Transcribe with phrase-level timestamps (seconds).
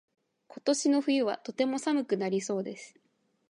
[0.47, 2.95] 今年の冬はとても寒くなりそうです。